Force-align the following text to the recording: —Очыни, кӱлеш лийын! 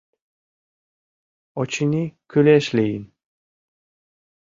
—Очыни, 1.61 2.03
кӱлеш 2.29 2.65
лийын! 2.77 3.03